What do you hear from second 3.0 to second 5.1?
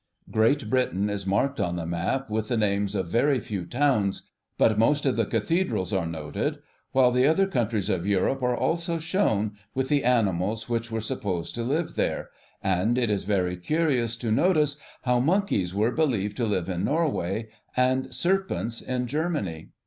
very few towns, but most